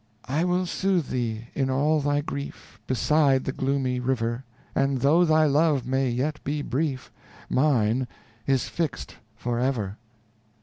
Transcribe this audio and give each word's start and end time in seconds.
I 0.25 0.45
will 0.45 0.65
soothe 0.65 1.09
thee, 1.09 1.49
in 1.53 1.69
all 1.69 1.99
thy 1.99 2.21
grief, 2.21 2.79
Beside 2.87 3.43
the 3.43 3.51
gloomy 3.51 3.99
river; 3.99 4.45
And 4.73 5.01
though 5.01 5.25
thy 5.25 5.45
love 5.45 5.85
may 5.85 6.09
yet 6.09 6.43
be 6.43 6.63
brief; 6.63 7.11
Mine 7.51 8.07
is 8.47 8.67
fixed 8.67 9.17
forever. 9.35 9.99